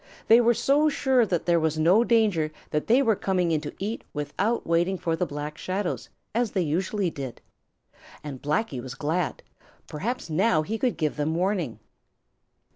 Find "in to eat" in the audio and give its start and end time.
3.51-4.03